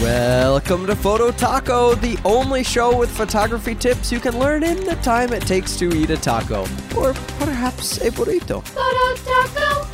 [0.00, 4.94] Welcome to Photo Taco, the only show with photography tips you can learn in the
[5.02, 6.62] time it takes to eat a taco,
[6.96, 8.66] or perhaps a burrito.
[8.66, 9.86] Photo Taco!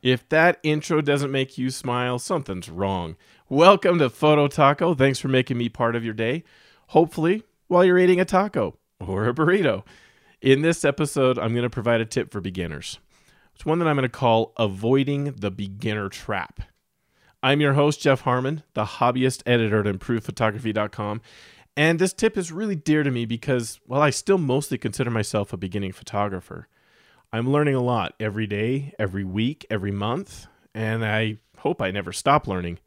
[0.00, 3.18] If that intro doesn't make you smile, something's wrong.
[3.50, 4.94] Welcome to Photo Taco.
[4.94, 6.42] Thanks for making me part of your day.
[6.86, 9.84] Hopefully, while you're eating a taco or a burrito.
[10.40, 12.98] In this episode, I'm going to provide a tip for beginners.
[13.54, 16.62] It's one that I'm going to call Avoiding the Beginner Trap.
[17.42, 21.22] I'm your host, Jeff Harmon, the hobbyist editor at ImprovePhotography.com.
[21.74, 25.50] And this tip is really dear to me because, well, I still mostly consider myself
[25.50, 26.68] a beginning photographer.
[27.32, 32.12] I'm learning a lot every day, every week, every month, and I hope I never
[32.12, 32.78] stop learning.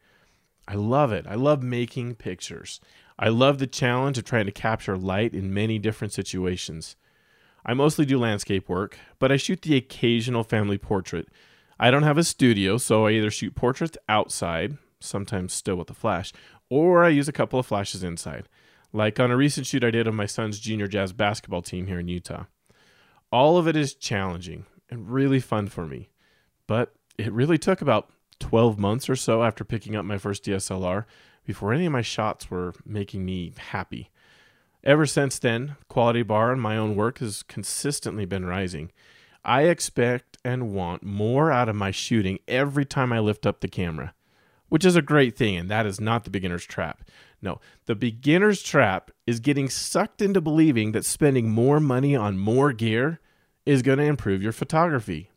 [0.68, 1.26] I love it.
[1.28, 2.80] I love making pictures.
[3.18, 6.94] I love the challenge of trying to capture light in many different situations.
[7.66, 11.26] I mostly do landscape work, but I shoot the occasional family portrait
[11.78, 15.94] I don't have a studio, so I either shoot portraits outside, sometimes still with a
[15.94, 16.32] flash,
[16.70, 18.48] or I use a couple of flashes inside,
[18.92, 21.98] like on a recent shoot I did of my son's junior jazz basketball team here
[21.98, 22.44] in Utah.
[23.32, 26.10] All of it is challenging and really fun for me,
[26.66, 31.04] but it really took about 12 months or so after picking up my first DSLR
[31.44, 34.10] before any of my shots were making me happy.
[34.82, 38.92] Ever since then, quality bar on my own work has consistently been rising.
[39.44, 43.68] I expect and want more out of my shooting every time I lift up the
[43.68, 44.14] camera,
[44.68, 47.02] which is a great thing, and that is not the beginner's trap.
[47.42, 52.72] No, the beginner's trap is getting sucked into believing that spending more money on more
[52.72, 53.20] gear
[53.66, 55.30] is going to improve your photography.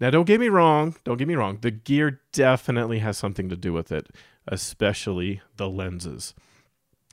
[0.00, 3.56] Now, don't get me wrong, don't get me wrong, the gear definitely has something to
[3.56, 4.08] do with it,
[4.46, 6.34] especially the lenses.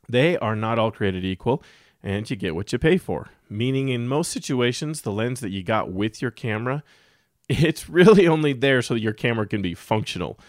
[0.10, 1.64] They are not all created equal,
[2.04, 3.30] and you get what you pay for.
[3.50, 6.84] Meaning, in most situations, the lens that you got with your camera,
[7.50, 10.40] it's really only there so that your camera can be functional.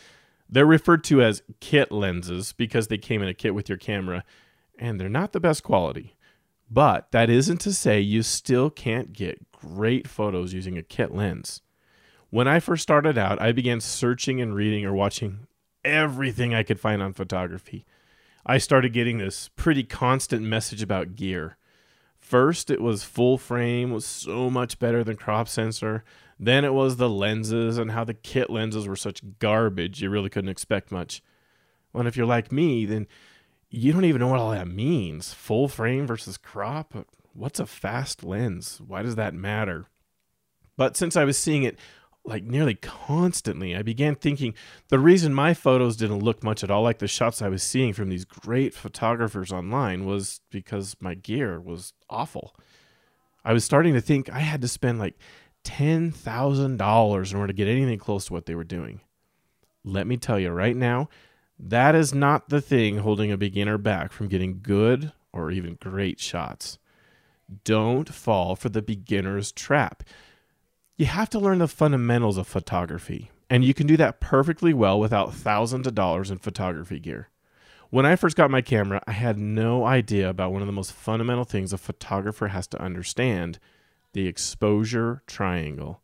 [0.48, 4.24] They're referred to as kit lenses because they came in a kit with your camera,
[4.78, 6.16] and they're not the best quality.
[6.70, 11.60] But that isn't to say you still can't get great photos using a kit lens.
[12.30, 15.46] When I first started out, I began searching and reading or watching
[15.84, 17.84] everything I could find on photography.
[18.44, 21.56] I started getting this pretty constant message about gear.
[22.18, 26.04] First, it was full frame was so much better than crop sensor.
[26.38, 30.30] Then it was the lenses and how the kit lenses were such garbage you really
[30.30, 31.22] couldn't expect much.
[31.92, 33.06] Well, if you're like me, then
[33.70, 35.32] you don't even know what all that means.
[35.32, 36.94] Full frame versus crop?
[37.32, 38.80] What's a fast lens?
[38.84, 39.86] Why does that matter?
[40.76, 41.78] But since I was seeing it
[42.24, 44.54] like nearly constantly, I began thinking
[44.88, 47.92] the reason my photos didn't look much at all like the shots I was seeing
[47.92, 52.54] from these great photographers online was because my gear was awful.
[53.44, 55.18] I was starting to think I had to spend like
[55.64, 59.00] $10,000 in order to get anything close to what they were doing.
[59.84, 61.08] Let me tell you right now,
[61.58, 66.20] that is not the thing holding a beginner back from getting good or even great
[66.20, 66.78] shots.
[67.64, 70.04] Don't fall for the beginner's trap
[70.96, 75.00] you have to learn the fundamentals of photography, and you can do that perfectly well
[75.00, 77.28] without thousands of dollars in photography gear.
[77.90, 80.92] When I first got my camera, I had no idea about one of the most
[80.92, 83.58] fundamental things a photographer has to understand
[84.12, 86.00] the exposure triangle.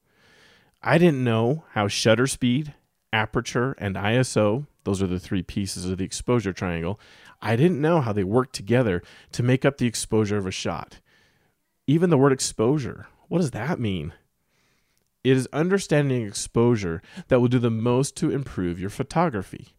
[0.82, 2.74] I didn't know how shutter speed,
[3.12, 7.00] aperture, and ISO, those are the three pieces of the exposure triangle,
[7.40, 11.00] I didn't know how they work together to make up the exposure of a shot.
[11.86, 14.12] Even the word exposure, what does that mean?
[15.24, 19.74] It is understanding exposure that will do the most to improve your photography.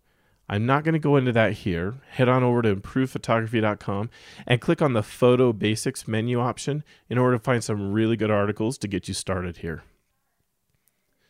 [0.50, 2.02] I'm not going to go into that here.
[2.10, 4.10] Head on over to improvephotography.com
[4.48, 8.32] and click on the Photo Basics menu option in order to find some really good
[8.32, 9.84] articles to get you started here.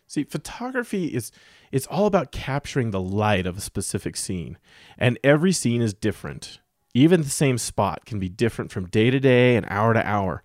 [0.07, 1.31] See, photography is
[1.71, 4.57] it's all about capturing the light of a specific scene,
[4.97, 6.59] and every scene is different.
[6.95, 10.41] Even the same spot can be different from day to day and hour to hour.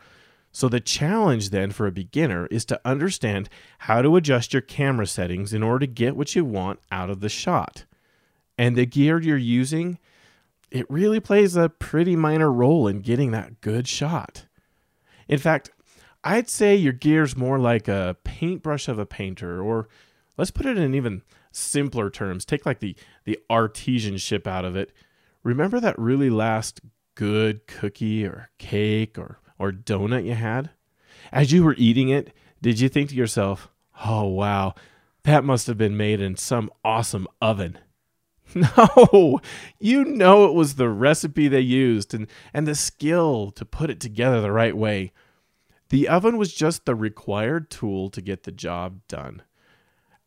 [0.57, 3.49] So, the challenge then for a beginner is to understand
[3.79, 7.19] how to adjust your camera settings in order to get what you want out of
[7.19, 7.87] the shot.
[8.56, 9.99] And the gear you're using,
[10.71, 14.47] it really plays a pretty minor role in getting that good shot.
[15.27, 15.73] In fact,
[16.23, 19.89] I'd say your gear's more like a paintbrush of a painter, or
[20.39, 22.45] let's put it in even simpler terms.
[22.45, 24.93] Take like the, the artisanship out of it.
[25.43, 26.81] Remember that really last
[27.17, 30.70] good cookie or cake or or donut you had?
[31.32, 33.69] As you were eating it, did you think to yourself,
[34.05, 34.75] oh, wow,
[35.25, 37.78] that must have been made in some awesome oven?
[38.55, 39.40] No,
[39.81, 43.99] you know it was the recipe they used and, and the skill to put it
[43.99, 45.12] together the right way.
[45.88, 49.43] The oven was just the required tool to get the job done.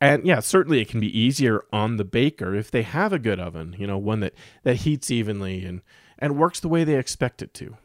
[0.02, 3.40] And yeah, certainly it can be easier on the baker if they have a good
[3.40, 5.82] oven, you know, one that, that heats evenly and,
[6.20, 7.78] and works the way they expect it to.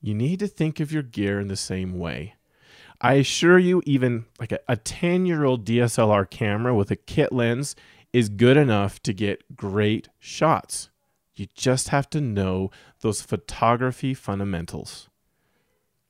[0.00, 2.34] You need to think of your gear in the same way.
[3.00, 7.76] I assure you, even like a 10 year old DSLR camera with a kit lens
[8.12, 10.90] is good enough to get great shots.
[11.34, 12.70] You just have to know
[13.00, 15.08] those photography fundamentals.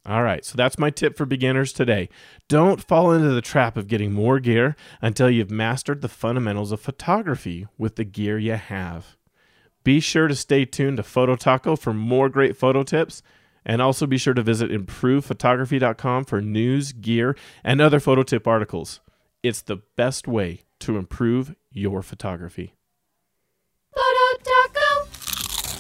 [0.07, 2.09] All right, so that's my tip for beginners today.
[2.47, 6.81] Don't fall into the trap of getting more gear until you've mastered the fundamentals of
[6.81, 9.17] photography with the gear you have.
[9.83, 13.21] Be sure to stay tuned to Photo Taco for more great photo tips,
[13.67, 19.01] and also be sure to visit improvephotography.com for news, gear, and other photo tip articles.
[19.43, 22.75] It's the best way to improve your photography.
[23.95, 25.09] Photo Taco.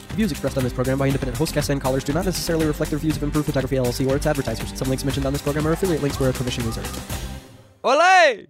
[0.08, 2.66] The views expressed on this program by independent host guests and callers do not necessarily
[2.66, 4.76] reflect the views of Improve Photography LLC or its advertisers.
[4.76, 7.00] Some links mentioned on this program are affiliate links where a permission reserved.
[7.84, 8.48] Olay!